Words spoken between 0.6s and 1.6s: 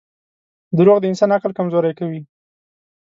•دروغ د انسان عقل